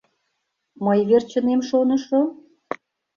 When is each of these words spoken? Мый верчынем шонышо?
Мый 0.85 0.99
верчынем 1.09 1.61
шонышо? 1.69 2.21